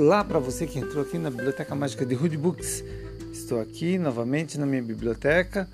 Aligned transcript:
Olá 0.00 0.24
para 0.24 0.38
você 0.38 0.66
que 0.66 0.78
entrou 0.78 1.02
aqui 1.02 1.18
na 1.18 1.28
Biblioteca 1.28 1.74
Mágica 1.74 2.06
de 2.06 2.14
Hood 2.14 2.34
Books. 2.38 2.82
Estou 3.34 3.60
aqui 3.60 3.98
novamente 3.98 4.58
na 4.58 4.64
minha 4.64 4.82
biblioteca, 4.82 5.68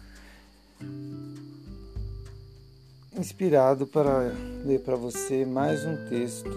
inspirado 3.17 3.87
para 3.87 4.35
ler 4.65 4.81
para 4.81 4.97
você 4.97 5.47
mais 5.47 5.85
um 5.85 6.09
texto. 6.09 6.51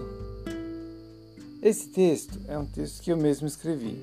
Esse 1.62 1.90
texto 1.90 2.40
é 2.48 2.58
um 2.58 2.66
texto 2.66 3.04
que 3.04 3.12
eu 3.12 3.16
mesmo 3.16 3.46
escrevi, 3.46 4.02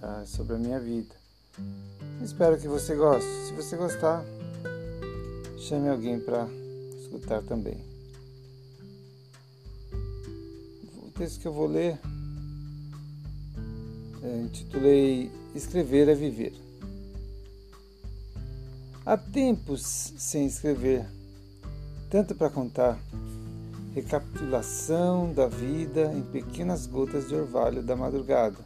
tá? 0.00 0.22
É 0.22 0.24
sobre 0.24 0.56
a 0.56 0.58
minha 0.58 0.80
vida. 0.80 1.14
Espero 2.22 2.56
que 2.56 2.66
você 2.66 2.94
goste. 2.94 3.28
Se 3.46 3.52
você 3.52 3.76
gostar, 3.76 4.24
chame 5.58 5.90
alguém 5.90 6.18
para 6.18 6.48
escutar 7.02 7.42
também. 7.42 7.76
O 11.02 11.10
texto 11.10 11.38
que 11.38 11.46
eu 11.46 11.52
vou 11.52 11.66
ler 11.66 11.98
intitulei 14.28 15.30
Escrever 15.54 16.08
é 16.08 16.14
Viver. 16.14 16.52
Há 19.06 19.18
tempos 19.18 20.14
sem 20.16 20.46
escrever, 20.46 21.04
tanto 22.08 22.34
para 22.34 22.48
contar, 22.48 22.98
recapitulação 23.94 25.30
da 25.32 25.46
vida 25.46 26.10
em 26.14 26.22
pequenas 26.22 26.86
gotas 26.86 27.28
de 27.28 27.34
orvalho 27.34 27.82
da 27.82 27.94
madrugada. 27.94 28.58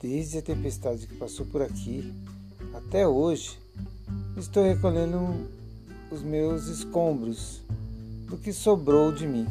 Desde 0.00 0.38
a 0.38 0.42
tempestade 0.42 1.06
que 1.08 1.16
passou 1.16 1.44
por 1.46 1.60
aqui 1.60 2.14
até 2.72 3.08
hoje, 3.08 3.58
estou 4.36 4.62
recolhendo 4.62 5.50
os 6.12 6.22
meus 6.22 6.68
escombros 6.68 7.60
do 8.28 8.38
que 8.38 8.52
sobrou 8.52 9.10
de 9.10 9.26
mim. 9.26 9.48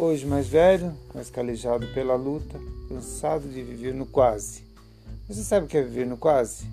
Hoje 0.00 0.24
mais 0.24 0.46
velho, 0.46 0.94
mais 1.12 1.28
calejado 1.28 1.84
pela 1.88 2.14
luta, 2.14 2.56
cansado 2.88 3.48
de 3.48 3.60
viver 3.64 3.92
no 3.92 4.06
quase. 4.06 4.62
Você 5.26 5.42
sabe 5.42 5.66
o 5.66 5.68
que 5.68 5.76
é 5.76 5.82
viver 5.82 6.06
no 6.06 6.16
quase? 6.16 6.66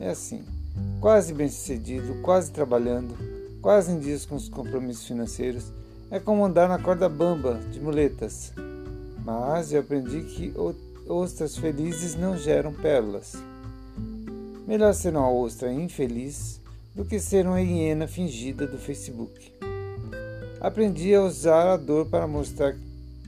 É 0.00 0.08
assim, 0.08 0.42
quase 0.98 1.34
bem 1.34 1.50
sucedido, 1.50 2.22
quase 2.22 2.50
trabalhando, 2.52 3.14
quase 3.60 3.92
em 3.92 3.98
dias 3.98 4.24
com 4.24 4.34
os 4.34 4.48
compromissos 4.48 5.06
financeiros. 5.06 5.70
É 6.10 6.18
como 6.18 6.42
andar 6.42 6.70
na 6.70 6.78
corda 6.78 7.06
bamba 7.06 7.60
de 7.70 7.78
muletas. 7.78 8.54
Mas 9.22 9.74
eu 9.74 9.80
aprendi 9.80 10.22
que 10.22 10.54
ostras 11.06 11.58
felizes 11.58 12.14
não 12.14 12.34
geram 12.34 12.72
pérolas. 12.72 13.34
Melhor 14.66 14.94
ser 14.94 15.14
uma 15.14 15.30
ostra 15.30 15.70
infeliz 15.70 16.62
do 16.94 17.04
que 17.04 17.20
ser 17.20 17.46
uma 17.46 17.60
hiena 17.60 18.08
fingida 18.08 18.66
do 18.66 18.78
Facebook. 18.78 19.54
Aprendi 20.60 21.14
a 21.14 21.22
usar 21.22 21.66
a 21.66 21.76
dor 21.76 22.06
para 22.06 22.26
mostrar 22.26 22.74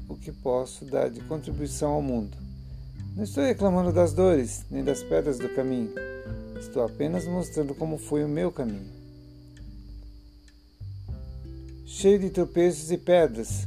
o 0.09 0.17
que 0.17 0.33
posso 0.33 0.85
dar 0.85 1.11
de 1.11 1.21
contribuição 1.21 1.93
ao 1.93 2.03
mundo. 2.03 2.37
Não 3.15 3.25
estou 3.25 3.45
reclamando 3.45 3.93
das 3.93 4.13
dores, 4.13 4.65
nem 4.71 4.83
das 4.83 5.03
pedras 5.03 5.39
do 5.39 5.49
caminho. 5.49 5.93
Estou 6.59 6.85
apenas 6.85 7.27
mostrando 7.27 7.75
como 7.75 7.99
foi 7.99 8.25
o 8.25 8.29
meu 8.29 8.51
caminho. 8.51 8.99
Cheio 11.85 12.19
de 12.19 12.31
tropeços 12.31 12.91
e 12.91 12.97
pedras, 12.97 13.67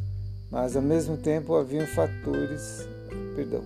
mas 0.50 0.76
ao 0.76 0.82
mesmo 0.82 1.18
tempo 1.18 1.56
haviam 1.56 1.86
fatores, 1.88 2.88
perdão, 3.36 3.64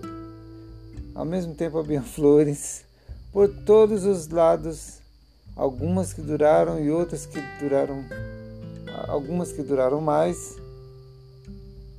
ao 1.14 1.24
mesmo 1.24 1.54
tempo 1.54 1.78
haviam 1.78 2.02
flores 2.04 2.84
por 3.32 3.48
todos 3.48 4.04
os 4.04 4.28
lados, 4.28 5.00
algumas 5.54 6.12
que 6.12 6.20
duraram 6.20 6.80
e 6.80 6.90
outras 6.90 7.26
que 7.26 7.40
duraram, 7.60 8.04
algumas 9.08 9.52
que 9.52 9.62
duraram 9.62 10.00
mais 10.00 10.56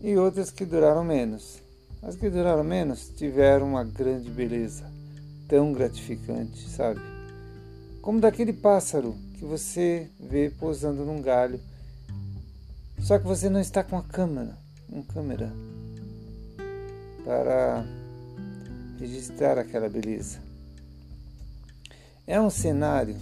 e 0.02 0.16
outras 0.18 0.50
que 0.50 0.66
duraram 0.66 1.04
menos. 1.04 1.62
As 2.02 2.16
que 2.16 2.30
duraram 2.30 2.64
menos 2.64 3.10
tiveram 3.10 3.68
uma 3.68 3.84
grande 3.84 4.30
beleza, 4.30 4.86
tão 5.48 5.74
gratificante, 5.74 6.70
sabe? 6.70 7.02
Como 8.02 8.20
daquele 8.20 8.54
pássaro 8.54 9.16
que 9.34 9.46
você 9.46 10.10
vê 10.20 10.50
pousando 10.50 11.04
num 11.04 11.22
galho, 11.22 11.60
só 13.00 13.20
que 13.20 13.26
você 13.26 13.50
não 13.50 13.60
está 13.60 13.84
com 13.84 13.98
a 13.98 14.04
câmera, 14.04 14.58
uma 14.90 15.04
câmera 15.04 15.52
para 17.24 17.86
registrar 19.00 19.58
aquela 19.58 19.90
beleza. 19.90 20.40
É 22.26 22.40
um 22.40 22.50
cenário 22.50 23.18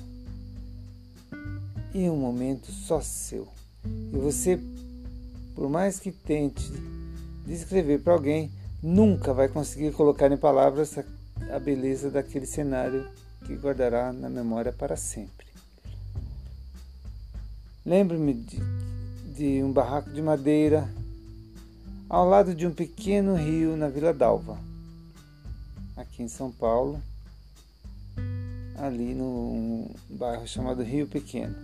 e 1.93 2.09
um 2.09 2.17
momento 2.17 2.71
só 2.71 3.01
seu. 3.01 3.54
E 4.13 4.17
você, 4.17 4.59
por 5.53 5.69
mais 5.69 5.99
que 5.99 6.11
tente 6.11 6.71
descrever 7.45 8.01
para 8.01 8.13
alguém, 8.13 8.51
nunca 8.81 9.33
vai 9.33 9.47
conseguir 9.47 9.91
colocar 9.91 10.31
em 10.31 10.37
palavras 10.37 10.97
a 11.51 11.59
beleza 11.59 12.09
daquele 12.09 12.45
cenário 12.45 13.07
que 13.45 13.55
guardará 13.55 14.11
na 14.11 14.29
memória 14.29 14.73
para 14.73 14.95
sempre. 14.95 15.45
Lembro-me 17.85 18.33
de, 18.33 18.59
de 19.35 19.63
um 19.63 19.71
barraco 19.71 20.09
de 20.09 20.21
madeira 20.21 20.89
ao 22.09 22.27
lado 22.27 22.55
de 22.55 22.65
um 22.65 22.73
pequeno 22.73 23.35
rio 23.35 23.77
na 23.77 23.87
Vila 23.87 24.13
Dalva 24.13 24.57
aqui 25.95 26.23
em 26.23 26.27
São 26.27 26.51
Paulo, 26.51 27.01
ali 28.77 29.13
no 29.13 29.89
bairro 30.09 30.47
chamado 30.47 30.83
Rio 30.83 31.07
Pequeno. 31.07 31.55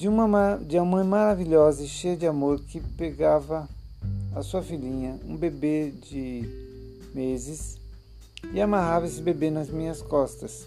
De 0.00 0.08
uma, 0.08 0.56
de 0.56 0.78
uma 0.78 0.86
mãe 0.86 1.04
maravilhosa 1.04 1.84
e 1.84 1.86
cheia 1.86 2.16
de 2.16 2.26
amor 2.26 2.58
que 2.60 2.80
pegava 2.80 3.68
a 4.34 4.42
sua 4.42 4.62
filhinha, 4.62 5.20
um 5.26 5.36
bebê 5.36 5.90
de 5.90 6.42
meses, 7.12 7.78
e 8.50 8.62
amarrava 8.62 9.04
esse 9.04 9.20
bebê 9.20 9.50
nas 9.50 9.68
minhas 9.68 10.00
costas. 10.00 10.66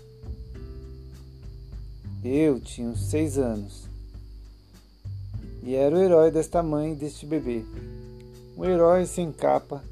Eu 2.24 2.60
tinha 2.60 2.88
uns 2.88 3.10
seis 3.10 3.40
anos 3.40 3.90
e 5.64 5.74
era 5.74 5.96
o 5.96 6.00
herói 6.00 6.30
desta 6.30 6.62
mãe 6.62 6.92
e 6.92 6.96
deste 6.96 7.26
bebê. 7.26 7.66
Um 8.56 8.64
herói 8.64 9.08
sem 9.08 9.32
capa, 9.32 9.84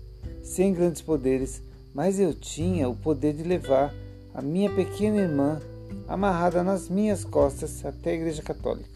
sem 0.43 0.71
grandes 0.71 1.01
poderes, 1.01 1.63
mas 1.95 2.19
eu 2.19 2.31
tinha 2.31 2.87
o 2.87 2.95
poder 2.95 3.33
de 3.33 3.41
levar 3.41 3.91
a 4.35 4.41
minha 4.43 4.69
pequena 4.69 5.19
irmã 5.19 5.59
amarrada 6.07 6.63
nas 6.63 6.87
minhas 6.87 7.25
costas 7.25 7.83
até 7.83 8.11
a 8.11 8.13
Igreja 8.13 8.43
Católica, 8.43 8.90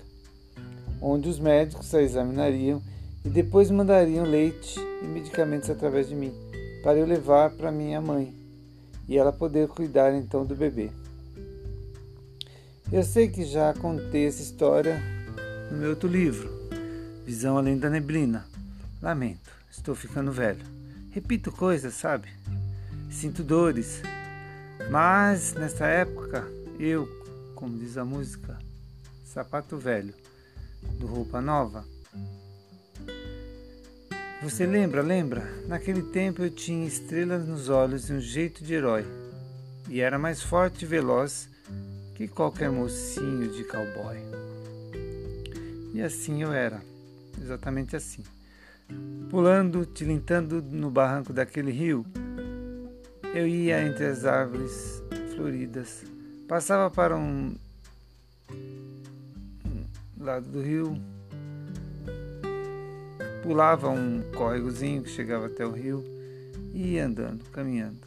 onde 1.08 1.30
os 1.30 1.38
médicos 1.38 1.94
a 1.94 2.02
examinariam 2.02 2.82
e 3.24 3.30
depois 3.30 3.70
mandariam 3.70 4.26
leite 4.26 4.80
e 5.04 5.06
medicamentos 5.06 5.70
através 5.70 6.10
de 6.10 6.16
mim, 6.16 6.34
para 6.82 6.98
eu 6.98 7.06
levar 7.06 7.52
para 7.52 7.72
minha 7.72 8.02
mãe 8.02 8.34
e 9.08 9.16
ela 9.16 9.32
poder 9.32 9.68
cuidar 9.68 10.16
então 10.16 10.44
do 10.44 10.56
bebê. 10.56 10.90
Eu 12.92 13.04
sei 13.04 13.28
que 13.28 13.46
já 13.46 13.72
contei 13.76 14.26
essa 14.26 14.42
história 14.42 15.00
no 15.72 15.78
meu 15.78 15.92
outro 15.92 16.10
livro, 16.10 16.50
Visão 17.24 17.56
Além 17.56 17.78
da 17.78 17.90
Neblina. 17.90 18.44
Lamento, 19.00 19.52
estou 19.70 19.94
ficando 19.94 20.32
velho. 20.32 20.66
Repito 21.12 21.52
coisas, 21.52 21.94
sabe? 21.94 22.30
Sinto 23.12 23.44
dores. 23.44 24.02
Mas 24.90 25.54
nessa 25.54 25.86
época, 25.86 26.48
eu, 26.80 27.08
como 27.54 27.78
diz 27.78 27.96
a 27.96 28.04
música, 28.04 28.58
sapato 29.24 29.78
velho, 29.78 30.14
do 31.00 31.06
roupa 31.06 31.42
nova. 31.42 31.86
Você 34.42 34.66
lembra, 34.66 35.02
lembra? 35.02 35.42
Naquele 35.68 36.02
tempo 36.04 36.44
eu 36.44 36.50
tinha 36.50 36.88
estrelas 36.88 37.48
nos 37.48 37.70
olhos 37.70 38.10
e 38.10 38.14
um 38.14 38.20
jeito 38.20 38.64
de 38.64 38.74
herói. 38.74 39.06
E 39.90 40.02
era 40.02 40.20
mais 40.20 40.42
forte 40.42 40.84
e 40.84 40.88
veloz 40.88 41.50
que 42.16 42.28
qualquer 42.28 42.70
mocinho 42.70 43.52
de 43.52 43.64
cowboy. 43.64 44.18
E 45.94 46.02
assim 46.02 46.44
eu 46.44 46.54
era, 46.54 46.82
exatamente 47.42 47.96
assim 47.96 48.24
pulando, 49.30 49.86
tilintando 49.86 50.62
no 50.62 50.90
barranco 50.90 51.34
daquele 51.34 51.72
rio. 51.72 52.06
Eu 53.34 53.48
ia 53.48 53.86
entre 53.86 54.06
as 54.06 54.26
árvores 54.26 55.04
floridas, 55.36 56.04
passava 56.48 56.90
para 56.90 57.18
um 57.18 57.56
lado 60.26 60.50
do 60.50 60.60
rio, 60.60 61.00
pulava 63.44 63.90
um 63.90 64.24
córregozinho 64.36 65.04
que 65.04 65.10
chegava 65.10 65.46
até 65.46 65.66
o 65.66 65.72
rio 65.72 66.04
e 66.74 66.94
ia 66.94 67.06
andando, 67.06 67.46
caminhando. 67.52 68.02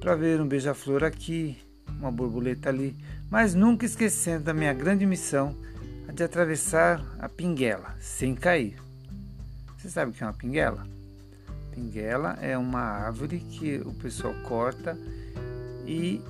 Para 0.00 0.14
ver 0.14 0.40
um 0.40 0.46
beija-flor 0.46 1.02
aqui, 1.02 1.58
uma 1.98 2.12
borboleta 2.12 2.68
ali, 2.68 2.96
mas 3.28 3.54
nunca 3.54 3.84
esquecendo 3.84 4.44
da 4.44 4.54
minha 4.54 4.72
grande 4.72 5.04
missão 5.04 5.54
de 6.14 6.22
atravessar 6.22 7.04
a 7.18 7.28
pinguela 7.28 7.96
sem 7.98 8.34
cair. 8.34 8.80
Você 9.76 9.90
sabe 9.90 10.12
o 10.12 10.14
que 10.14 10.22
é 10.22 10.26
uma 10.26 10.32
pinguela? 10.32 10.86
Pinguela 11.72 12.38
é 12.40 12.56
uma 12.56 12.80
árvore 12.80 13.40
que 13.40 13.78
o 13.78 13.92
pessoal 13.94 14.34
corta 14.44 14.96
e 15.86 16.22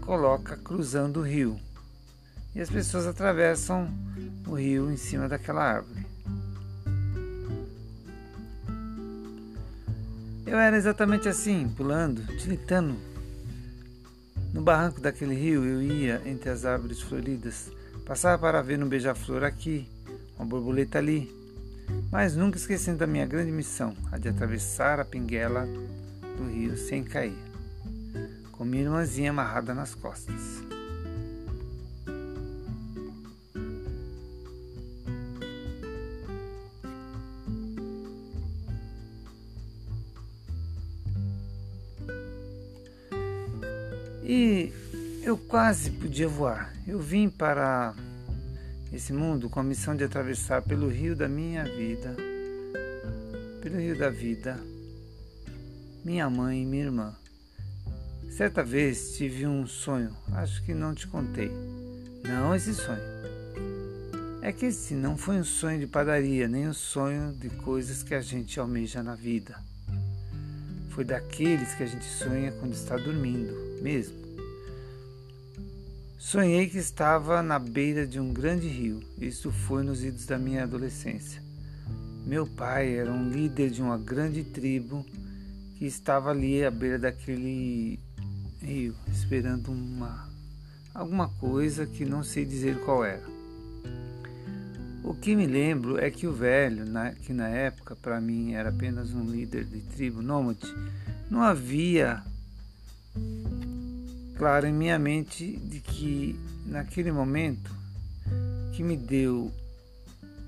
coloca 0.00 0.56
cruzando 0.56 1.20
o 1.20 1.22
rio. 1.22 1.65
E 2.56 2.60
as 2.62 2.70
pessoas 2.70 3.06
atravessam 3.06 3.86
o 4.46 4.54
rio 4.54 4.90
em 4.90 4.96
cima 4.96 5.28
daquela 5.28 5.62
árvore. 5.62 6.06
Eu 10.46 10.58
era 10.58 10.74
exatamente 10.74 11.28
assim, 11.28 11.68
pulando, 11.68 12.24
tilitando. 12.38 12.96
No 14.54 14.62
barranco 14.62 15.02
daquele 15.02 15.34
rio 15.34 15.66
eu 15.66 15.82
ia 15.82 16.22
entre 16.24 16.48
as 16.48 16.64
árvores 16.64 17.02
floridas, 17.02 17.70
passava 18.06 18.38
para 18.38 18.62
ver 18.62 18.82
um 18.82 18.88
beija-flor 18.88 19.44
aqui, 19.44 19.86
uma 20.38 20.46
borboleta 20.46 20.96
ali, 20.96 21.30
mas 22.10 22.34
nunca 22.34 22.56
esquecendo 22.56 22.98
da 22.98 23.06
minha 23.06 23.26
grande 23.26 23.52
missão, 23.52 23.94
a 24.10 24.16
de 24.16 24.30
atravessar 24.30 24.98
a 24.98 25.04
pinguela 25.04 25.68
do 26.38 26.48
rio 26.48 26.74
sem 26.74 27.04
cair, 27.04 27.36
com 28.52 28.64
minha 28.64 28.84
irmãzinha 28.84 29.28
amarrada 29.28 29.74
nas 29.74 29.94
costas. 29.94 30.65
Quase 45.56 45.90
podia 45.90 46.28
voar. 46.28 46.70
Eu 46.86 47.00
vim 47.00 47.30
para 47.30 47.94
esse 48.92 49.10
mundo 49.10 49.48
com 49.48 49.58
a 49.58 49.62
missão 49.62 49.96
de 49.96 50.04
atravessar 50.04 50.60
pelo 50.60 50.86
rio 50.86 51.16
da 51.16 51.26
minha 51.26 51.64
vida, 51.64 52.14
pelo 53.62 53.80
rio 53.80 53.98
da 53.98 54.10
vida, 54.10 54.60
minha 56.04 56.28
mãe 56.28 56.62
e 56.62 56.66
minha 56.66 56.84
irmã. 56.84 57.16
Certa 58.28 58.62
vez 58.62 59.16
tive 59.16 59.46
um 59.46 59.66
sonho, 59.66 60.14
acho 60.32 60.62
que 60.62 60.74
não 60.74 60.94
te 60.94 61.06
contei. 61.06 61.50
Não 62.22 62.54
esse 62.54 62.74
sonho. 62.74 63.00
É 64.42 64.52
que 64.52 64.66
esse 64.66 64.92
não 64.92 65.16
foi 65.16 65.36
um 65.36 65.44
sonho 65.44 65.80
de 65.80 65.86
padaria, 65.86 66.46
nem 66.46 66.68
um 66.68 66.74
sonho 66.74 67.32
de 67.32 67.48
coisas 67.48 68.02
que 68.02 68.14
a 68.14 68.20
gente 68.20 68.60
almeja 68.60 69.02
na 69.02 69.14
vida. 69.14 69.58
Foi 70.90 71.02
daqueles 71.02 71.74
que 71.74 71.82
a 71.82 71.86
gente 71.86 72.04
sonha 72.04 72.52
quando 72.52 72.74
está 72.74 72.98
dormindo 72.98 73.80
mesmo. 73.80 74.25
Sonhei 76.18 76.66
que 76.66 76.78
estava 76.78 77.42
na 77.42 77.58
beira 77.58 78.06
de 78.06 78.18
um 78.18 78.32
grande 78.32 78.66
rio. 78.66 79.00
Isso 79.20 79.50
foi 79.50 79.82
nos 79.82 80.02
idos 80.02 80.24
da 80.24 80.38
minha 80.38 80.62
adolescência. 80.62 81.42
Meu 82.24 82.46
pai 82.46 82.96
era 82.96 83.12
um 83.12 83.28
líder 83.28 83.70
de 83.70 83.82
uma 83.82 83.98
grande 83.98 84.42
tribo 84.42 85.04
que 85.76 85.84
estava 85.84 86.30
ali 86.30 86.64
à 86.64 86.70
beira 86.70 86.98
daquele 86.98 88.00
rio, 88.62 88.94
esperando 89.12 89.70
uma 89.70 90.26
alguma 90.94 91.28
coisa 91.28 91.86
que 91.86 92.06
não 92.06 92.24
sei 92.24 92.46
dizer 92.46 92.80
qual 92.80 93.04
era. 93.04 93.22
O 95.04 95.14
que 95.14 95.36
me 95.36 95.46
lembro 95.46 95.98
é 95.98 96.10
que 96.10 96.26
o 96.26 96.32
velho, 96.32 96.86
na, 96.86 97.12
que 97.12 97.34
na 97.34 97.48
época 97.48 97.94
para 97.94 98.18
mim 98.18 98.54
era 98.54 98.70
apenas 98.70 99.12
um 99.12 99.30
líder 99.30 99.66
de 99.66 99.80
tribo 99.80 100.22
nômade, 100.22 100.66
não 101.30 101.42
havia 101.42 102.24
claro 104.36 104.66
em 104.66 104.72
minha 104.72 104.98
mente 104.98 105.56
de 105.56 105.80
que 105.80 106.38
naquele 106.66 107.10
momento 107.10 107.74
que 108.72 108.82
me 108.82 108.96
deu 108.96 109.52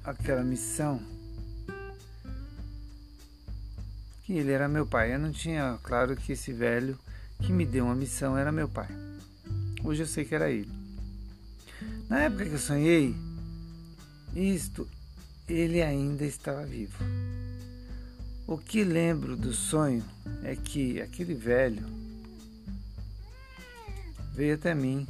aquela 0.05 0.43
missão, 0.43 1.01
que 4.25 4.35
ele 4.35 4.53
era 4.53 4.69
meu 4.69 4.87
pai. 4.87 5.15
Eu 5.15 5.19
não 5.19 5.33
tinha 5.33 5.79
claro 5.83 6.15
que 6.15 6.33
esse 6.33 6.53
velho 6.53 6.99
que 7.41 7.53
me 7.53 7.65
deu 7.65 7.87
uma 7.87 7.95
missão 7.95 8.37
era 8.37 8.53
meu 8.53 8.69
pai. 8.69 8.89
Hoje 9.83 10.03
eu 10.03 10.07
sei 10.07 10.25
que 10.25 10.35
era 10.35 10.51
ele. 10.51 10.71
Na 12.09 12.21
época 12.21 12.45
que 12.45 12.53
eu 12.53 12.59
sonhei 12.59 13.15
isto, 14.35 14.87
ele 15.49 15.81
ainda 15.81 16.25
estava 16.25 16.65
vivo. 16.67 16.99
O 18.47 18.59
que 18.59 18.85
lembro 18.85 19.37
do 19.37 19.53
sonho 19.53 20.05
é 20.43 20.55
que 20.57 21.01
aquele 21.01 21.35
velho 21.35 21.98
veio 24.39 24.55
até 24.55 24.73
mim. 24.73 25.05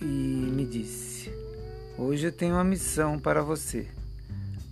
E 0.00 0.04
me 0.04 0.66
disse: 0.66 1.30
Hoje 1.96 2.26
eu 2.26 2.32
tenho 2.32 2.54
uma 2.54 2.64
missão 2.64 3.16
para 3.16 3.40
você. 3.40 3.86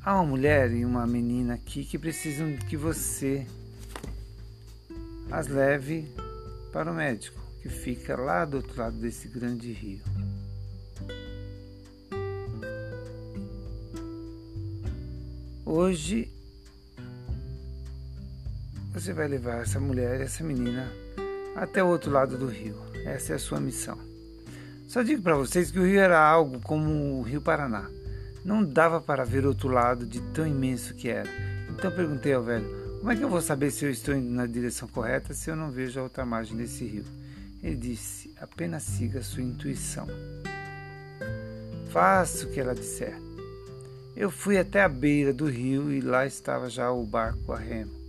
Há 0.02 0.14
uma 0.14 0.24
mulher 0.24 0.72
e 0.72 0.84
uma 0.84 1.06
menina 1.06 1.54
aqui 1.54 1.84
que 1.84 1.96
precisam 1.96 2.56
que 2.56 2.76
você 2.76 3.46
as 5.30 5.46
leve 5.46 6.12
para 6.72 6.90
o 6.90 6.94
médico, 6.94 7.40
que 7.62 7.68
fica 7.68 8.16
lá 8.16 8.44
do 8.44 8.56
outro 8.56 8.80
lado 8.80 8.96
desse 8.96 9.28
grande 9.28 9.72
rio. 9.72 10.02
Hoje 15.64 16.35
você 18.96 19.12
vai 19.12 19.28
levar 19.28 19.60
essa 19.60 19.78
mulher, 19.78 20.22
essa 20.22 20.42
menina, 20.42 20.90
até 21.54 21.84
o 21.84 21.86
outro 21.86 22.10
lado 22.10 22.38
do 22.38 22.46
rio. 22.46 22.76
Essa 23.04 23.34
é 23.34 23.36
a 23.36 23.38
sua 23.38 23.60
missão. 23.60 23.98
Só 24.88 25.02
digo 25.02 25.20
para 25.20 25.36
vocês 25.36 25.70
que 25.70 25.78
o 25.78 25.84
rio 25.84 26.00
era 26.00 26.18
algo 26.18 26.60
como 26.60 27.18
o 27.18 27.22
Rio 27.22 27.42
Paraná. 27.42 27.90
Não 28.42 28.64
dava 28.64 28.98
para 28.98 29.22
ver 29.22 29.44
outro 29.44 29.68
lado 29.68 30.06
de 30.06 30.18
tão 30.32 30.46
imenso 30.46 30.94
que 30.94 31.10
era. 31.10 31.28
Então 31.68 31.92
perguntei 31.92 32.32
ao 32.32 32.42
velho: 32.42 32.66
como 33.00 33.12
é 33.12 33.16
que 33.16 33.22
eu 33.22 33.28
vou 33.28 33.42
saber 33.42 33.70
se 33.70 33.84
eu 33.84 33.90
estou 33.90 34.14
indo 34.14 34.30
na 34.30 34.46
direção 34.46 34.88
correta 34.88 35.34
se 35.34 35.50
eu 35.50 35.56
não 35.56 35.70
vejo 35.70 36.00
a 36.00 36.04
outra 36.04 36.24
margem 36.24 36.56
desse 36.56 36.86
rio? 36.86 37.04
Ele 37.62 37.76
disse: 37.76 38.34
apenas 38.40 38.82
siga 38.82 39.22
sua 39.22 39.42
intuição. 39.42 40.06
Faça 41.90 42.46
o 42.46 42.50
que 42.50 42.58
ela 42.58 42.74
disser. 42.74 43.14
Eu 44.16 44.30
fui 44.30 44.56
até 44.56 44.82
a 44.82 44.88
beira 44.88 45.34
do 45.34 45.44
rio 45.44 45.92
e 45.92 46.00
lá 46.00 46.24
estava 46.24 46.70
já 46.70 46.90
o 46.90 47.04
barco 47.04 47.52
a 47.52 47.58
remo 47.58 48.05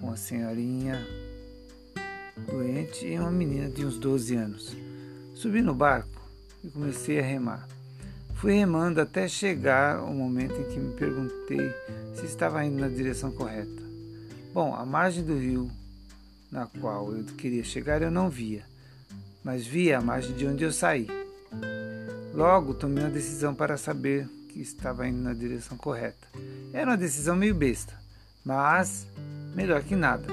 uma 0.00 0.16
senhorinha 0.16 1.06
doente 2.48 3.06
e 3.06 3.18
uma 3.18 3.30
menina 3.30 3.68
de 3.68 3.84
uns 3.84 3.98
12 3.98 4.34
anos. 4.34 4.76
Subi 5.34 5.62
no 5.62 5.74
barco 5.74 6.20
e 6.64 6.68
comecei 6.68 7.18
a 7.18 7.22
remar. 7.22 7.68
Fui 8.34 8.52
remando 8.54 9.00
até 9.00 9.28
chegar 9.28 10.02
o 10.02 10.14
momento 10.14 10.54
em 10.54 10.64
que 10.64 10.78
me 10.80 10.94
perguntei 10.94 11.70
se 12.14 12.24
estava 12.24 12.64
indo 12.64 12.80
na 12.80 12.88
direção 12.88 13.30
correta. 13.30 13.82
Bom, 14.52 14.74
a 14.74 14.84
margem 14.84 15.22
do 15.22 15.36
rio 15.36 15.70
na 16.50 16.66
qual 16.66 17.14
eu 17.14 17.24
queria 17.36 17.62
chegar 17.62 18.02
eu 18.02 18.10
não 18.10 18.28
via, 18.28 18.64
mas 19.44 19.66
via 19.66 19.98
a 19.98 20.00
margem 20.00 20.34
de 20.34 20.46
onde 20.46 20.64
eu 20.64 20.72
saí. 20.72 21.06
Logo 22.34 22.74
tomei 22.74 23.04
uma 23.04 23.10
decisão 23.10 23.54
para 23.54 23.76
saber 23.76 24.28
que 24.48 24.60
estava 24.60 25.06
indo 25.06 25.20
na 25.20 25.32
direção 25.32 25.76
correta. 25.76 26.26
Era 26.72 26.90
uma 26.90 26.96
decisão 26.96 27.36
meio 27.36 27.54
besta, 27.54 27.94
mas 28.44 29.06
melhor 29.54 29.82
que 29.82 29.96
nada. 29.96 30.26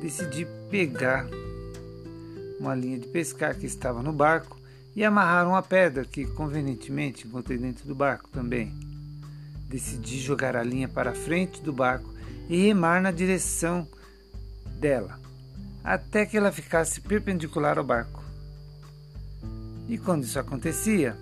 Decidi 0.00 0.46
pegar 0.70 1.26
uma 2.58 2.74
linha 2.74 2.98
de 2.98 3.06
pescar 3.08 3.54
que 3.56 3.66
estava 3.66 4.02
no 4.02 4.12
barco 4.12 4.58
e 4.94 5.04
amarrar 5.04 5.48
uma 5.48 5.62
pedra 5.62 6.04
que 6.04 6.24
convenientemente 6.24 7.26
encontrei 7.26 7.58
dentro 7.58 7.86
do 7.86 7.94
barco 7.94 8.28
também. 8.30 8.72
Decidi 9.68 10.20
jogar 10.20 10.56
a 10.56 10.62
linha 10.62 10.88
para 10.88 11.14
frente 11.14 11.60
do 11.62 11.72
barco 11.72 12.12
e 12.48 12.66
remar 12.66 13.02
na 13.02 13.10
direção 13.10 13.88
dela, 14.78 15.18
até 15.82 16.26
que 16.26 16.36
ela 16.36 16.52
ficasse 16.52 17.00
perpendicular 17.00 17.78
ao 17.78 17.84
barco. 17.84 18.22
E 19.88 19.98
quando 19.98 20.24
isso 20.24 20.38
acontecia, 20.38 21.16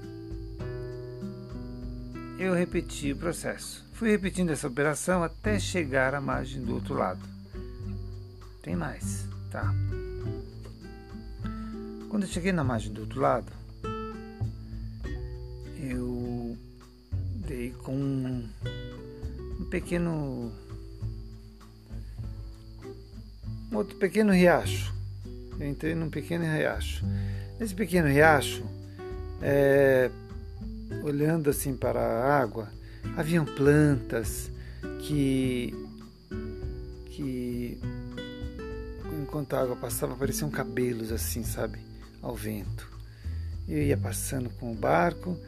eu 2.38 2.54
repeti 2.54 3.12
o 3.12 3.16
processo. 3.16 3.84
Fui 4.02 4.11
repetindo 4.11 4.50
essa 4.50 4.66
operação 4.66 5.23
até 5.23 5.61
chegar 5.61 6.12
à 6.12 6.21
margem 6.21 6.61
do 6.61 6.75
outro 6.75 6.92
lado. 6.92 7.21
Tem 8.61 8.75
mais, 8.75 9.28
tá? 9.49 9.73
Quando 12.11 12.25
eu 12.25 12.28
cheguei 12.28 12.50
na 12.50 12.64
margem 12.64 12.92
do 12.92 13.02
outro 13.02 13.21
lado, 13.21 13.52
eu 15.78 16.59
dei 17.47 17.71
com 17.71 17.94
um, 17.94 18.49
um 19.61 19.64
pequeno. 19.66 20.50
Um 23.71 23.76
outro 23.76 23.97
pequeno 23.99 24.32
riacho. 24.32 24.92
Eu 25.61 25.68
entrei 25.68 25.94
num 25.94 26.11
pequeno 26.11 26.42
riacho. 26.42 27.04
Nesse 27.56 27.73
pequeno 27.73 28.09
riacho, 28.09 28.64
é, 29.40 30.11
olhando 31.04 31.50
assim 31.50 31.76
para 31.76 32.00
a 32.00 32.37
água, 32.37 32.68
haviam 33.16 33.44
plantas 33.44 34.50
que 35.00 35.75
que 37.06 37.78
enquanto 39.21 39.54
a 39.54 39.61
água 39.61 39.76
passava, 39.76 40.14
pareciam 40.14 40.50
cabelos 40.50 41.12
assim, 41.12 41.44
sabe? 41.44 41.78
Ao 42.21 42.35
vento. 42.35 42.90
Eu 43.68 43.82
ia 43.82 43.97
passando 43.97 44.50
com 44.50 44.73
o 44.73 44.75
barco 44.75 45.38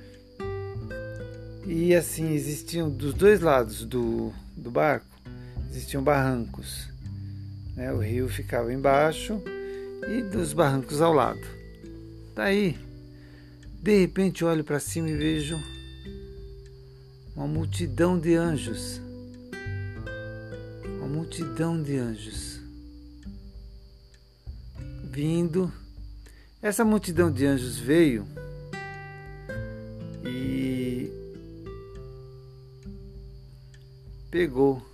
e 1.67 1.95
assim 1.95 2.33
existiam 2.33 2.91
dos 2.91 3.15
dois 3.15 3.41
lados 3.41 3.85
do, 3.85 4.33
do 4.57 4.71
barco 4.71 5.07
existiam 5.71 6.03
barrancos. 6.03 6.89
Né? 7.75 7.93
O 7.93 7.99
rio 7.99 8.29
ficava 8.29 8.73
embaixo 8.73 9.43
e 10.09 10.23
dos 10.23 10.53
barrancos 10.53 11.01
ao 11.01 11.13
lado. 11.13 11.41
Daí, 12.35 12.79
de 13.83 14.01
repente, 14.01 14.45
olho 14.45 14.65
para 14.65 14.79
cima 14.79 15.11
e 15.11 15.17
vejo 15.17 15.59
uma 17.35 17.47
multidão 17.47 18.19
de 18.19 18.35
anjos. 18.35 19.01
Uma 20.99 21.09
multidão 21.09 21.83
de 21.83 21.97
anjos 21.97 22.61
vindo. 25.15 25.73
Essa 26.61 26.85
multidão 26.85 27.31
de 27.31 27.47
anjos 27.47 27.79
veio 27.79 28.27
e 30.25 31.11
pegou 34.31 34.85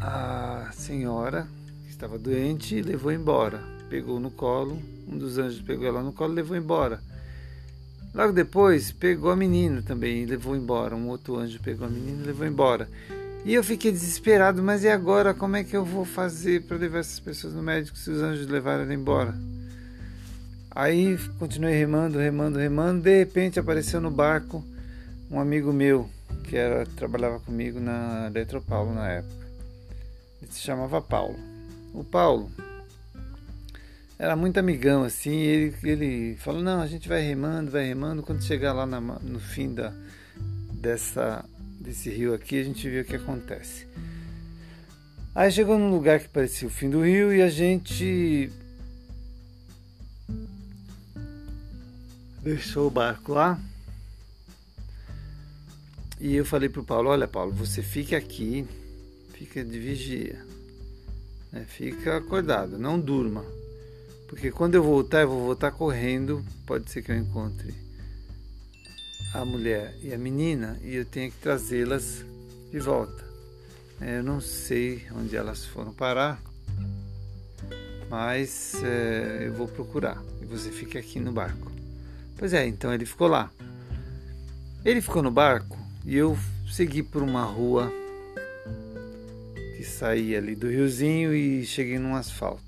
a 0.00 0.70
senhora 0.72 1.48
que 1.84 1.90
estava 1.90 2.18
doente 2.18 2.74
e 2.74 2.82
levou 2.82 3.12
embora. 3.12 3.62
Pegou 3.88 4.20
no 4.20 4.30
colo, 4.30 4.82
um 5.06 5.16
dos 5.16 5.38
anjos 5.38 5.62
pegou 5.62 5.86
ela 5.86 6.02
no 6.02 6.12
colo 6.12 6.32
e 6.32 6.36
levou 6.36 6.56
embora. 6.56 7.02
Logo 8.18 8.32
depois, 8.32 8.90
pegou 8.90 9.30
a 9.30 9.36
menina 9.36 9.80
também 9.80 10.24
e 10.24 10.26
levou 10.26 10.56
embora. 10.56 10.96
Um 10.96 11.06
outro 11.06 11.36
anjo 11.36 11.60
pegou 11.60 11.86
a 11.86 11.88
menina 11.88 12.20
e 12.20 12.26
levou 12.26 12.44
embora. 12.44 12.88
E 13.44 13.54
eu 13.54 13.62
fiquei 13.62 13.92
desesperado, 13.92 14.60
mas 14.60 14.82
e 14.82 14.88
agora? 14.88 15.32
Como 15.32 15.54
é 15.54 15.62
que 15.62 15.76
eu 15.76 15.84
vou 15.84 16.04
fazer 16.04 16.62
para 16.62 16.76
levar 16.76 16.98
essas 16.98 17.20
pessoas 17.20 17.54
no 17.54 17.62
médico 17.62 17.96
se 17.96 18.10
os 18.10 18.20
anjos 18.20 18.48
levaram 18.48 18.82
ela 18.82 18.92
embora? 18.92 19.36
Aí 20.68 21.16
continuei 21.38 21.78
remando, 21.78 22.18
remando, 22.18 22.58
remando. 22.58 23.02
De 23.02 23.18
repente 23.18 23.60
apareceu 23.60 24.00
no 24.00 24.10
barco 24.10 24.64
um 25.30 25.38
amigo 25.38 25.72
meu 25.72 26.10
que 26.42 26.56
era, 26.56 26.84
trabalhava 26.96 27.38
comigo 27.38 27.78
na 27.78 28.26
Eletropaulo 28.26 28.92
na 28.94 29.06
época. 29.08 29.46
Ele 30.42 30.50
se 30.50 30.58
chamava 30.58 31.00
Paulo. 31.00 31.38
O 31.94 32.02
Paulo 32.02 32.50
era 34.18 34.34
muito 34.34 34.58
amigão 34.58 35.04
assim. 35.04 35.36
Ele, 35.36 35.74
ele 35.84 36.36
falou: 36.36 36.62
Não, 36.62 36.80
a 36.80 36.86
gente 36.86 37.08
vai 37.08 37.22
remando, 37.22 37.70
vai 37.70 37.84
remando. 37.84 38.22
Quando 38.22 38.42
chegar 38.42 38.72
lá 38.72 38.84
na, 38.84 39.00
no 39.00 39.38
fim 39.38 39.72
da, 39.72 39.92
dessa 40.72 41.44
desse 41.80 42.10
rio 42.10 42.34
aqui, 42.34 42.60
a 42.60 42.64
gente 42.64 42.88
vê 42.88 43.00
o 43.00 43.04
que 43.04 43.16
acontece. 43.16 43.86
Aí 45.34 45.50
chegou 45.52 45.78
num 45.78 45.90
lugar 45.90 46.20
que 46.20 46.28
parecia 46.28 46.66
o 46.66 46.70
fim 46.70 46.90
do 46.90 47.04
rio 47.04 47.32
e 47.32 47.40
a 47.40 47.48
gente 47.48 48.50
deixou 52.42 52.88
o 52.88 52.90
barco 52.90 53.32
lá. 53.32 53.58
E 56.20 56.34
eu 56.34 56.44
falei 56.44 56.68
pro 56.68 56.82
Paulo, 56.82 57.10
olha 57.10 57.28
Paulo, 57.28 57.52
você 57.52 57.80
fica 57.80 58.16
aqui, 58.16 58.66
fica 59.34 59.64
de 59.64 59.78
vigia, 59.78 60.44
né? 61.52 61.64
fica 61.68 62.16
acordado, 62.16 62.76
não 62.76 62.98
durma, 62.98 63.44
porque 64.28 64.52
quando 64.52 64.76
eu 64.76 64.82
voltar 64.82 65.22
eu 65.22 65.28
vou 65.28 65.46
voltar 65.46 65.72
correndo, 65.72 66.44
pode 66.64 66.90
ser 66.90 67.02
que 67.02 67.10
eu 67.10 67.16
encontre 67.16 67.74
a 69.34 69.44
mulher 69.44 69.94
e 70.02 70.12
a 70.14 70.18
menina 70.18 70.78
e 70.82 70.94
eu 70.94 71.04
tenho 71.04 71.32
que 71.32 71.38
trazê-las 71.38 72.24
de 72.70 72.78
volta. 72.78 73.26
É, 74.00 74.18
eu 74.18 74.22
não 74.22 74.40
sei 74.40 75.06
onde 75.16 75.36
elas 75.36 75.64
foram 75.64 75.92
parar, 75.92 76.40
mas 78.08 78.74
é, 78.84 79.46
eu 79.46 79.54
vou 79.54 79.66
procurar 79.66 80.22
e 80.40 80.44
você 80.44 80.70
fica 80.70 80.98
aqui 80.98 81.18
no 81.18 81.32
barco. 81.32 81.72
Pois 82.36 82.52
é, 82.52 82.66
então 82.66 82.94
ele 82.94 83.04
ficou 83.04 83.26
lá. 83.26 83.50
Ele 84.84 85.00
ficou 85.00 85.22
no 85.22 85.30
barco 85.30 85.76
e 86.04 86.16
eu 86.16 86.38
segui 86.70 87.02
por 87.02 87.22
uma 87.22 87.44
rua 87.44 87.92
que 89.76 89.84
saía 89.84 90.38
ali 90.38 90.54
do 90.54 90.68
riozinho 90.68 91.34
e 91.34 91.66
cheguei 91.66 91.98
num 91.98 92.14
asfalto, 92.14 92.62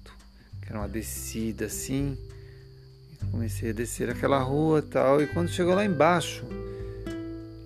era 0.70 0.78
uma 0.78 0.88
descida 0.88 1.66
assim. 1.66 2.16
Comecei 3.32 3.70
a 3.70 3.72
descer 3.72 4.08
aquela 4.08 4.38
rua 4.38 4.80
tal. 4.80 5.20
E 5.20 5.26
quando 5.26 5.50
chegou 5.50 5.74
lá 5.74 5.84
embaixo 5.84 6.44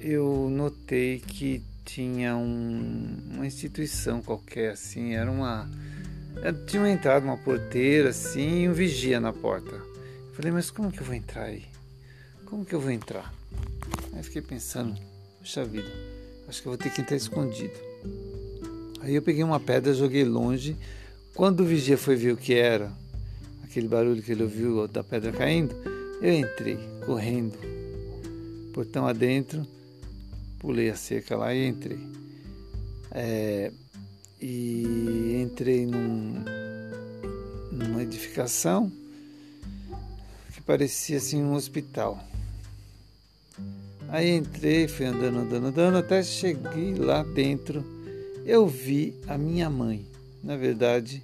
eu 0.01 0.49
notei 0.51 1.19
que 1.19 1.63
tinha 1.85 2.37
um, 2.37 3.17
uma 3.35 3.47
instituição 3.47 4.23
qualquer 4.23 4.73
assim. 4.73 5.15
Era 5.15 5.31
uma 5.31 5.71
é, 6.43 6.51
tinha 6.53 6.83
uma 6.83 6.91
entrada 6.91 7.25
uma 7.25 7.37
porteira 7.37 8.09
assim 8.09 8.63
e 8.63 8.69
um 8.69 8.73
vigia 8.73 9.21
na 9.21 9.33
porta. 9.33 9.75
Eu 9.75 10.35
falei 10.35 10.51
mas 10.51 10.71
como 10.71 10.91
que 10.91 11.01
eu 11.01 11.05
vou 11.05 11.15
entrar 11.15 11.45
aí? 11.45 11.65
Como 12.47 12.65
que 12.65 12.75
eu 12.75 12.81
vou 12.81 12.91
entrar? 12.91 13.33
Aí 14.15 14.23
fiquei 14.23 14.41
pensando 14.43 14.99
puxa 15.39 15.63
vida 15.63 15.91
acho 16.49 16.63
que 16.63 16.69
eu 16.69 16.73
vou 16.73 16.79
ter 16.79 16.91
que 16.91 17.03
entrar 17.03 17.17
escondido. 17.17 17.75
Aí 19.01 19.15
eu 19.15 19.21
peguei 19.21 19.45
uma 19.45 19.61
pedra 19.61 19.93
joguei 19.93 20.25
longe 20.25 20.75
quando 21.35 21.61
o 21.61 21.65
vigia 21.65 21.99
foi 21.99 22.17
ver 22.17 22.33
o 22.33 22.37
que 22.37 22.55
era 22.55 22.93
aquele 23.75 23.89
barulho 23.89 24.23
que 24.23 24.31
ele 24.31 24.45
ouviu 24.45 24.87
da 24.87 25.03
pedra 25.03 25.33
caindo, 25.33 25.75
eu 26.23 26.33
entrei 26.33 26.79
correndo, 27.05 27.59
portão 28.73 29.05
adentro, 29.05 29.67
pulei 30.61 30.91
a 30.91 30.95
cerca 30.95 31.37
lá 31.37 31.53
e 31.53 31.67
entrei. 31.67 31.99
É, 33.11 33.73
e 34.41 35.41
entrei 35.43 35.87
num, 35.87 36.45
numa 37.73 38.03
edificação 38.03 38.93
que 40.53 40.61
parecia 40.63 41.17
assim 41.17 41.43
um 41.43 41.55
hospital. 41.55 42.23
Aí 44.09 44.37
entrei, 44.37 44.87
fui 44.87 45.07
andando, 45.07 45.39
andando, 45.39 45.67
andando, 45.67 45.97
até 45.99 46.23
cheguei 46.23 46.95
lá 46.95 47.25
dentro. 47.25 47.85
Eu 48.47 48.69
vi 48.69 49.19
a 49.27 49.37
minha 49.37 49.69
mãe. 49.69 50.14
Na 50.45 50.57
verdade, 50.57 51.23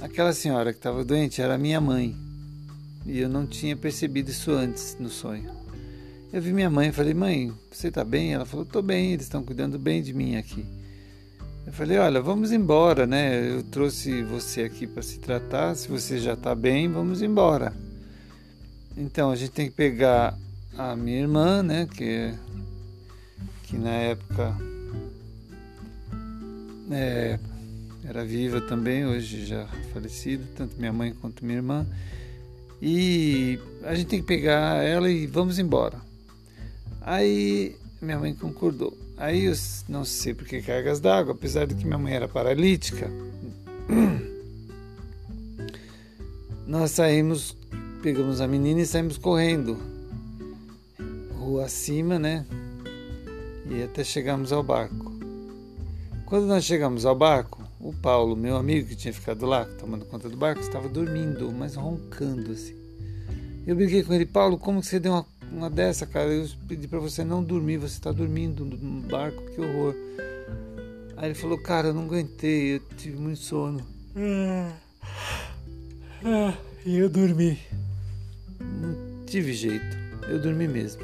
Aquela 0.00 0.32
senhora 0.32 0.72
que 0.72 0.78
estava 0.78 1.04
doente 1.04 1.42
era 1.42 1.58
minha 1.58 1.78
mãe 1.78 2.16
e 3.04 3.18
eu 3.18 3.28
não 3.28 3.46
tinha 3.46 3.76
percebido 3.76 4.30
isso 4.30 4.50
antes 4.50 4.96
no 4.98 5.10
sonho. 5.10 5.50
Eu 6.32 6.40
vi 6.40 6.54
minha 6.54 6.70
mãe 6.70 6.88
e 6.88 6.92
falei: 6.92 7.12
Mãe, 7.12 7.52
você 7.70 7.88
está 7.88 8.02
bem? 8.02 8.32
Ela 8.32 8.46
falou: 8.46 8.64
Estou 8.64 8.82
bem, 8.82 9.12
eles 9.12 9.26
estão 9.26 9.42
cuidando 9.42 9.78
bem 9.78 10.02
de 10.02 10.14
mim 10.14 10.36
aqui. 10.36 10.64
Eu 11.66 11.72
falei: 11.72 11.98
Olha, 11.98 12.22
vamos 12.22 12.50
embora, 12.50 13.06
né? 13.06 13.50
Eu 13.50 13.62
trouxe 13.62 14.22
você 14.22 14.62
aqui 14.62 14.86
para 14.86 15.02
se 15.02 15.18
tratar. 15.18 15.74
Se 15.74 15.88
você 15.88 16.18
já 16.18 16.32
está 16.32 16.54
bem, 16.54 16.90
vamos 16.90 17.20
embora. 17.20 17.74
Então 18.96 19.30
a 19.30 19.36
gente 19.36 19.50
tem 19.50 19.68
que 19.68 19.76
pegar 19.76 20.34
a 20.78 20.96
minha 20.96 21.20
irmã, 21.20 21.62
né? 21.62 21.86
Que, 21.94 22.32
que 23.64 23.76
na 23.76 23.90
época 23.90 24.56
é, 26.90 27.38
era 28.10 28.24
viva 28.24 28.60
também, 28.60 29.06
hoje 29.06 29.46
já 29.46 29.68
falecida, 29.92 30.44
tanto 30.56 30.76
minha 30.76 30.92
mãe 30.92 31.14
quanto 31.14 31.44
minha 31.44 31.58
irmã. 31.58 31.86
E 32.82 33.56
a 33.84 33.94
gente 33.94 34.08
tem 34.08 34.20
que 34.20 34.26
pegar 34.26 34.82
ela 34.82 35.08
e 35.08 35.28
vamos 35.28 35.60
embora. 35.60 35.96
Aí 37.00 37.76
minha 38.02 38.18
mãe 38.18 38.34
concordou. 38.34 38.98
Aí 39.16 39.44
eu 39.44 39.54
não 39.88 40.04
sei 40.04 40.34
por 40.34 40.44
que 40.44 40.60
cargas 40.60 40.98
d'água, 40.98 41.34
apesar 41.34 41.68
de 41.68 41.76
que 41.76 41.84
minha 41.84 41.98
mãe 41.98 42.12
era 42.12 42.26
paralítica. 42.26 43.08
Nós 46.66 46.90
saímos, 46.90 47.56
pegamos 48.02 48.40
a 48.40 48.48
menina 48.48 48.80
e 48.80 48.86
saímos 48.86 49.18
correndo. 49.18 49.78
Rua 51.38 51.66
acima, 51.66 52.18
né? 52.18 52.44
E 53.70 53.84
até 53.84 54.02
chegamos 54.02 54.50
ao 54.50 54.64
barco. 54.64 55.12
Quando 56.26 56.46
nós 56.46 56.64
chegamos 56.64 57.04
ao 57.04 57.14
barco, 57.14 57.59
o 57.80 57.92
Paulo, 57.94 58.36
meu 58.36 58.56
amigo 58.56 58.88
que 58.88 58.94
tinha 58.94 59.12
ficado 59.12 59.46
lá 59.46 59.64
tomando 59.64 60.04
conta 60.04 60.28
do 60.28 60.36
barco, 60.36 60.60
estava 60.60 60.88
dormindo, 60.88 61.50
mas 61.50 61.74
roncando 61.74 62.52
assim. 62.52 62.74
Eu 63.66 63.74
briguei 63.74 64.02
com 64.02 64.12
ele, 64.12 64.26
Paulo, 64.26 64.58
como 64.58 64.80
que 64.80 64.86
você 64.86 65.00
deu 65.00 65.12
uma, 65.12 65.26
uma 65.50 65.70
dessa, 65.70 66.06
cara? 66.06 66.30
Eu 66.30 66.46
pedi 66.68 66.86
para 66.86 66.98
você 66.98 67.24
não 67.24 67.42
dormir, 67.42 67.78
você 67.78 67.94
está 67.94 68.12
dormindo 68.12 68.64
no 68.64 69.00
barco, 69.08 69.42
que 69.50 69.60
horror. 69.60 69.94
Aí 71.16 71.28
ele 71.28 71.34
falou, 71.34 71.58
cara, 71.58 71.88
eu 71.88 71.94
não 71.94 72.04
aguentei, 72.04 72.76
eu 72.76 72.80
tive 72.96 73.16
muito 73.16 73.40
sono. 73.40 73.82
E 76.84 76.96
eu 76.96 77.08
dormi. 77.08 77.58
Não 78.58 79.24
tive 79.26 79.52
jeito, 79.52 79.96
eu 80.28 80.38
dormi 80.40 80.68
mesmo. 80.68 81.02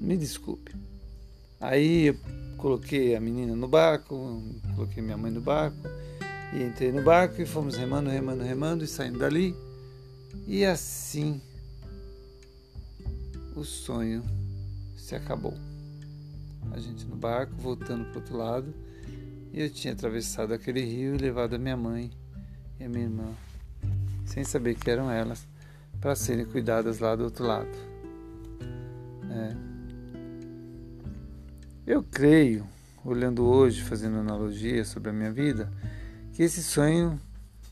Me 0.00 0.16
desculpe. 0.16 0.74
Aí 1.60 2.06
eu 2.06 2.16
coloquei 2.62 3.16
a 3.16 3.20
menina 3.20 3.56
no 3.56 3.66
barco, 3.66 4.40
coloquei 4.76 5.02
minha 5.02 5.16
mãe 5.16 5.32
no 5.32 5.40
barco 5.40 5.76
e 6.52 6.62
entrei 6.62 6.92
no 6.92 7.02
barco 7.02 7.42
e 7.42 7.44
fomos 7.44 7.74
remando, 7.74 8.08
remando, 8.08 8.44
remando 8.44 8.84
e 8.84 8.86
saindo 8.86 9.18
dali. 9.18 9.52
E 10.46 10.64
assim 10.64 11.42
o 13.56 13.64
sonho 13.64 14.22
se 14.96 15.16
acabou. 15.16 15.54
A 16.70 16.78
gente 16.78 17.04
no 17.04 17.16
barco, 17.16 17.52
voltando 17.56 18.04
para 18.04 18.12
o 18.12 18.20
outro 18.20 18.36
lado, 18.36 18.72
e 19.52 19.60
eu 19.60 19.68
tinha 19.68 19.92
atravessado 19.92 20.54
aquele 20.54 20.82
rio 20.84 21.16
e 21.16 21.18
levado 21.18 21.54
a 21.54 21.58
minha 21.58 21.76
mãe 21.76 22.12
e 22.78 22.84
a 22.84 22.88
minha 22.88 23.04
irmã, 23.04 23.34
sem 24.24 24.44
saber 24.44 24.76
que 24.76 24.88
eram 24.88 25.10
elas, 25.10 25.48
para 26.00 26.14
serem 26.14 26.44
cuidadas 26.44 27.00
lá 27.00 27.16
do 27.16 27.24
outro 27.24 27.44
lado. 27.44 27.76
É. 29.28 29.71
Eu 31.84 32.00
creio, 32.00 32.64
olhando 33.04 33.44
hoje, 33.44 33.82
fazendo 33.82 34.16
analogia 34.18 34.84
sobre 34.84 35.10
a 35.10 35.12
minha 35.12 35.32
vida, 35.32 35.68
que 36.32 36.44
esse 36.44 36.62
sonho 36.62 37.20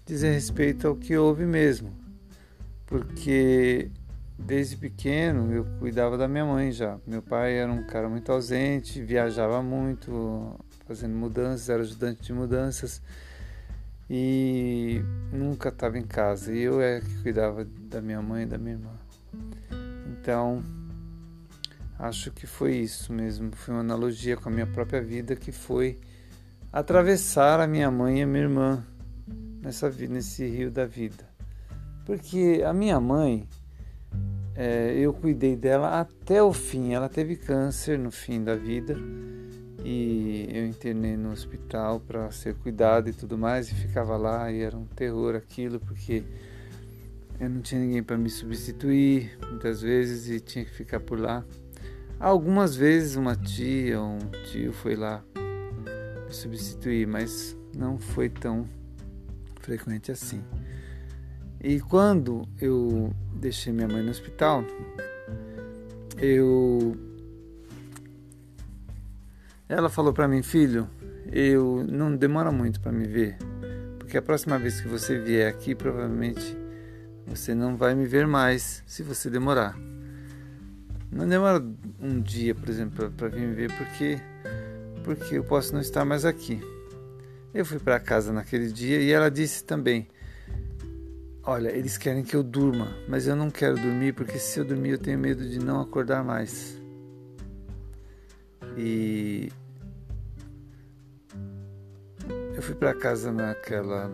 dizem 0.05 0.33
respeito 0.33 0.89
ao 0.89 0.97
que 0.97 1.17
houve 1.17 1.47
mesmo, 1.47 1.93
porque 2.87 3.89
desde 4.37 4.77
pequeno 4.77 5.53
eu 5.53 5.65
cuidava 5.79 6.19
da 6.19 6.27
minha 6.27 6.45
mãe 6.45 6.73
já. 6.73 6.99
Meu 7.07 7.23
pai 7.23 7.55
era 7.55 7.71
um 7.71 7.87
cara 7.87 8.09
muito 8.09 8.33
ausente, 8.33 9.01
viajava 9.01 9.63
muito, 9.63 10.59
fazendo 10.89 11.15
mudanças, 11.15 11.69
era 11.69 11.83
ajudante 11.83 12.21
de 12.21 12.33
mudanças 12.33 13.01
e 14.11 15.01
nunca 15.33 15.69
estava 15.69 15.97
em 15.97 16.05
casa. 16.05 16.53
E 16.53 16.63
eu 16.63 16.81
é 16.81 17.01
que 17.01 17.23
cuidava 17.23 17.65
da 17.65 18.01
minha 18.01 18.21
mãe 18.21 18.43
e 18.43 18.47
da 18.47 18.59
minha 18.59 18.75
irmã. 18.75 18.91
Então, 20.11 20.65
acho 22.01 22.31
que 22.31 22.47
foi 22.47 22.77
isso 22.77 23.13
mesmo. 23.13 23.51
Foi 23.55 23.75
uma 23.75 23.81
analogia 23.81 24.37
com 24.37 24.49
a 24.49 24.53
minha 24.53 24.67
própria 24.67 25.01
vida 25.01 25.37
que 25.37 25.53
foi 25.53 25.99
atravessar 26.73 27.61
a 27.61 27.67
minha 27.67 27.91
mãe 27.91 28.21
e 28.21 28.23
a 28.23 28.27
minha 28.27 28.45
irmã 28.45 28.85
nessa 29.63 29.91
nesse 29.91 30.47
rio 30.47 30.71
da 30.71 30.87
vida. 30.87 31.29
Porque 32.07 32.63
a 32.67 32.73
minha 32.73 32.99
mãe, 32.99 33.47
é, 34.55 34.95
eu 34.97 35.13
cuidei 35.13 35.55
dela 35.55 36.01
até 36.01 36.43
o 36.43 36.53
fim. 36.53 36.93
Ela 36.93 37.09
teve 37.09 37.37
câncer 37.37 37.99
no 37.99 38.11
fim 38.11 38.43
da 38.43 38.57
vida 38.57 38.97
e 39.85 40.49
eu 40.53 40.67
internei 40.67 41.17
no 41.17 41.31
hospital 41.33 42.01
para 42.01 42.31
ser 42.31 42.55
cuidado 42.55 43.09
e 43.09 43.13
tudo 43.13 43.39
mais 43.39 43.71
e 43.71 43.75
ficava 43.75 44.17
lá 44.17 44.51
e 44.51 44.61
era 44.61 44.77
um 44.77 44.85
terror 44.85 45.35
aquilo 45.35 45.81
porque 45.81 46.23
eu 47.39 47.49
não 47.49 47.63
tinha 47.63 47.81
ninguém 47.81 48.03
para 48.03 48.19
me 48.19 48.29
substituir 48.29 49.39
muitas 49.49 49.81
vezes 49.81 50.29
e 50.29 50.41
tinha 50.41 50.65
que 50.65 50.71
ficar 50.71 51.01
por 51.01 51.19
lá. 51.19 51.43
Algumas 52.21 52.77
vezes 52.77 53.17
uma 53.17 53.35
tia 53.35 53.99
ou 53.99 54.11
um 54.11 54.19
tio 54.45 54.75
foi 54.75 54.95
lá 54.95 55.25
me 56.27 56.35
substituir, 56.35 57.07
mas 57.07 57.57
não 57.75 57.99
foi 57.99 58.29
tão 58.29 58.69
frequente 59.63 60.13
assim. 60.13 60.45
E 61.59 61.81
quando 61.81 62.47
eu 62.61 63.11
deixei 63.35 63.73
minha 63.73 63.89
mãe 63.89 64.03
no 64.03 64.11
hospital, 64.11 64.63
eu 66.19 66.95
ela 69.67 69.89
falou 69.89 70.13
para 70.13 70.29
mim, 70.29 70.43
filho, 70.43 70.91
eu 71.33 71.87
não 71.89 72.15
demora 72.15 72.53
muito 72.53 72.83
para 72.83 72.93
me 72.93 73.07
ver, 73.07 73.39
porque 73.99 74.19
a 74.19 74.23
próxima 74.23 74.59
vez 74.59 74.79
que 74.79 74.89
você 74.89 75.19
vier 75.19 75.49
aqui, 75.49 75.75
provavelmente 75.75 76.55
você 77.27 77.55
não 77.55 77.77
vai 77.77 77.95
me 77.95 78.05
ver 78.05 78.27
mais 78.27 78.83
se 78.87 79.03
você 79.03 79.31
demorar. 79.31 79.90
Não 81.11 81.29
demora 81.29 81.65
um 82.01 82.21
dia, 82.21 82.55
por 82.55 82.69
exemplo, 82.69 83.11
para 83.11 83.29
vir 83.29 83.41
me 83.41 83.55
ver, 83.55 83.73
porque 83.77 84.21
porque 85.03 85.39
eu 85.39 85.45
posso 85.45 85.73
não 85.73 85.81
estar 85.81 86.05
mais 86.05 86.25
aqui. 86.25 86.61
Eu 87.53 87.65
fui 87.65 87.79
para 87.79 87.99
casa 87.99 88.33
naquele 88.33 88.71
dia 88.71 89.01
e 89.01 89.11
ela 89.11 89.31
disse 89.31 89.65
também: 89.65 90.07
Olha, 91.43 91.69
eles 91.71 91.99
querem 91.99 92.23
que 92.23 92.37
eu 92.37 92.43
durma, 92.43 92.97
mas 93.09 93.27
eu 93.27 93.35
não 93.35 93.51
quero 93.51 93.75
dormir 93.75 94.13
porque 94.13 94.39
se 94.39 94.61
eu 94.61 94.65
dormir 94.65 94.91
eu 94.91 94.99
tenho 94.99 95.19
medo 95.19 95.49
de 95.49 95.59
não 95.59 95.81
acordar 95.81 96.23
mais. 96.23 96.81
E 98.77 99.51
eu 102.55 102.63
fui 102.63 102.75
para 102.77 102.95
casa 102.95 103.33
naquela 103.33 104.09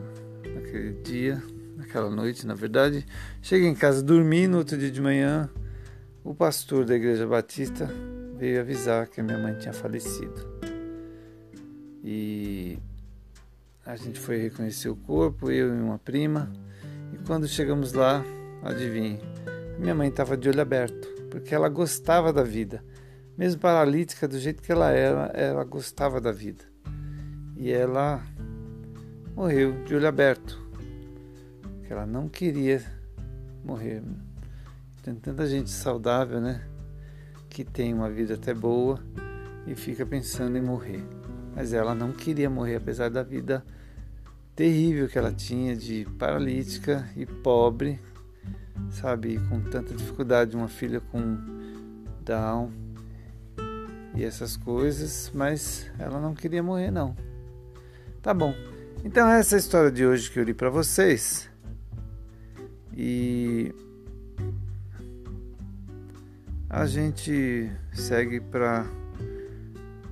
naquele 0.55 0.93
dia, 1.03 1.43
naquela 1.77 2.09
noite, 2.09 2.47
na 2.47 2.55
verdade. 2.55 3.05
Cheguei 3.43 3.69
em 3.69 3.75
casa, 3.75 4.03
dormi 4.03 4.47
no 4.47 4.59
outro 4.59 4.79
dia 4.79 4.91
de 4.91 5.03
manhã. 5.03 5.51
O 6.27 6.35
pastor 6.35 6.85
da 6.85 6.97
igreja 6.97 7.25
batista 7.25 7.89
veio 8.37 8.61
avisar 8.61 9.07
que 9.07 9.21
a 9.21 9.23
minha 9.23 9.39
mãe 9.39 9.57
tinha 9.61 9.73
falecido. 9.73 10.59
E 12.03 12.81
a 13.85 13.95
gente 13.95 14.19
foi 14.19 14.37
reconhecer 14.37 14.89
o 14.89 14.97
corpo, 14.97 15.53
eu 15.53 15.69
e 15.69 15.81
uma 15.81 16.01
prima. 16.01 16.53
E 17.13 17.19
quando 17.19 17.47
chegamos 17.47 17.93
lá, 17.93 18.25
adivinhe, 18.65 19.21
minha 19.79 19.95
mãe 19.95 20.09
estava 20.09 20.37
de 20.37 20.49
olho 20.49 20.61
aberto, 20.61 21.07
porque 21.31 21.55
ela 21.55 21.69
gostava 21.69 22.33
da 22.33 22.43
vida. 22.43 22.83
Mesmo 23.39 23.61
paralítica, 23.61 24.27
do 24.27 24.37
jeito 24.37 24.65
que 24.65 24.73
ela 24.73 24.91
era, 24.91 25.27
ela 25.33 25.63
gostava 25.63 26.21
da 26.21 26.33
vida. 26.33 26.65
E 27.57 27.71
ela 27.71 28.21
morreu 29.33 29.85
de 29.85 29.95
olho 29.95 30.09
aberto, 30.09 30.61
porque 31.63 31.93
ela 31.93 32.05
não 32.05 32.29
queria 32.29 32.83
morrer. 33.65 34.03
Tem 35.07 35.15
tanta 35.15 35.47
gente 35.47 35.71
saudável, 35.71 36.41
né? 36.41 36.67
Que 37.49 37.63
tem 37.65 37.95
uma 37.95 38.11
vida 38.11 38.35
até 38.35 38.53
boa 38.53 38.99
e 39.65 39.77
fica 39.77 40.05
pensando 40.05 40.59
em 40.59 40.61
morrer. 40.61 41.01
Mas 41.55 41.73
ela 41.73 41.95
não 41.95 42.11
queria 42.11 42.51
morrer, 42.51 42.75
apesar 42.75 43.09
da 43.09 43.23
vida 43.23 43.65
terrível 44.57 45.09
que 45.09 45.17
ela 45.17 45.33
tinha 45.33 45.77
de 45.77 46.09
paralítica 46.19 47.09
e 47.15 47.25
pobre, 47.25 48.01
sabe, 48.91 49.39
com 49.49 49.61
tanta 49.61 49.95
dificuldade, 49.95 50.57
uma 50.57 50.67
filha 50.67 51.01
com 51.01 51.39
Down 52.25 52.73
e 54.13 54.25
essas 54.25 54.57
coisas, 54.57 55.31
mas 55.33 55.89
ela 56.01 56.21
não 56.21 56.35
queria 56.35 56.65
morrer 56.65 56.91
não. 56.91 57.15
Tá 58.21 58.35
bom. 58.35 58.53
Então 59.05 59.29
essa 59.29 59.55
é 59.55 59.57
a 59.57 59.61
história 59.61 59.93
de 59.93 60.05
hoje 60.05 60.29
que 60.29 60.41
eu 60.41 60.43
li 60.43 60.53
para 60.53 60.69
vocês. 60.69 61.49
E 62.93 63.73
a 66.69 66.87
gente 66.87 67.71
segue 67.93 68.41
para 68.41 68.87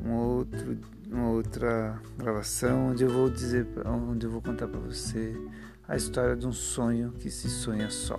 um 0.05 0.13
outro 0.13 0.79
uma 1.11 1.31
outra 1.31 2.01
gravação 2.19 2.91
onde 2.91 3.05
eu 3.05 3.09
vou 3.09 3.31
dizer, 3.31 3.67
onde 3.87 4.27
eu 4.27 4.31
vou 4.31 4.43
contar 4.43 4.67
para 4.67 4.81
você 4.81 5.33
a 5.87 5.95
história 5.95 6.35
de 6.35 6.45
um 6.45 6.53
sonho 6.53 7.13
que 7.13 7.31
se 7.31 7.49
sonha 7.49 7.89
só. 7.89 8.19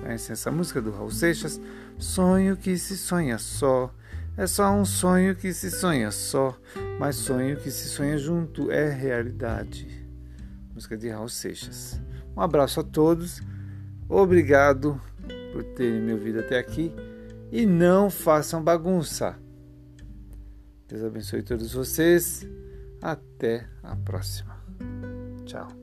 Conhece 0.00 0.32
essa 0.32 0.50
música 0.50 0.80
do 0.80 0.90
Raul 0.90 1.10
Seixas? 1.10 1.60
Sonho 1.98 2.56
que 2.56 2.78
se 2.78 2.96
sonha 2.96 3.36
só. 3.36 3.92
É 4.38 4.46
só 4.46 4.72
um 4.72 4.86
sonho 4.86 5.36
que 5.36 5.52
se 5.52 5.70
sonha 5.70 6.10
só, 6.10 6.56
mas 6.98 7.16
sonho 7.16 7.58
que 7.58 7.70
se 7.70 7.88
sonha 7.88 8.16
junto 8.16 8.70
é 8.70 8.88
realidade. 8.88 10.08
Música 10.72 10.96
de 10.96 11.10
Raul 11.10 11.28
Seixas. 11.28 12.00
Um 12.34 12.40
abraço 12.40 12.80
a 12.80 12.84
todos. 12.84 13.42
Obrigado 14.08 14.98
por 15.52 15.62
terem 15.62 16.00
me 16.00 16.12
ouvido 16.14 16.40
até 16.40 16.58
aqui 16.58 16.90
e 17.50 17.66
não 17.66 18.10
façam 18.10 18.62
bagunça. 18.62 19.38
Deus 20.88 21.04
abençoe 21.04 21.42
todos 21.42 21.72
vocês. 21.72 22.46
Até 23.00 23.66
a 23.82 23.96
próxima. 23.96 24.56
Tchau. 25.44 25.79